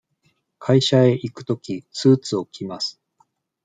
[0.57, 2.99] 会社へ行くとき、スーツを着ます。